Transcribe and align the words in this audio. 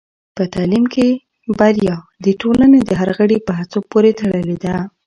په 0.35 0.43
تعلیم 0.53 0.85
کې 0.93 1.07
بریا 1.59 1.95
د 2.25 2.25
ټولنې 2.41 2.79
د 2.83 2.91
هر 2.99 3.09
غړي 3.17 3.37
په 3.47 3.51
هڅو 3.59 3.79
پورې 3.91 4.11
تړلې 4.19 4.57
ده. 4.63 4.75